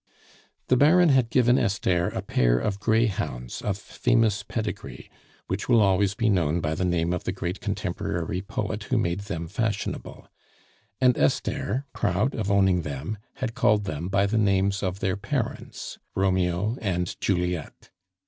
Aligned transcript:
The 0.67 0.75
Baron 0.77 1.09
had 1.09 1.29
given 1.29 1.59
Esther 1.59 2.07
a 2.07 2.23
pair 2.23 2.57
of 2.57 2.79
greyhounds 2.79 3.61
of 3.61 3.77
famous 3.77 4.41
pedigree, 4.41 5.11
which 5.45 5.69
will 5.69 5.77
be 5.77 5.83
always 5.83 6.19
known 6.19 6.59
by 6.59 6.73
the 6.73 6.83
name 6.83 7.13
of 7.13 7.23
the 7.23 7.31
great 7.31 7.59
contemporary 7.61 8.41
poet 8.41 8.85
who 8.85 8.97
made 8.97 9.19
them 9.19 9.47
fashionable; 9.47 10.27
and 10.99 11.15
Esther, 11.19 11.85
proud 11.93 12.33
of 12.33 12.49
owning 12.49 12.81
them, 12.81 13.19
had 13.35 13.53
called 13.53 13.83
them 13.83 14.07
by 14.07 14.25
the 14.25 14.39
names 14.39 14.81
of 14.81 15.01
their 15.01 15.15
parents, 15.17 15.99
Romeo 16.15 16.79
and 16.81 17.15
Juliet. 17.21 17.91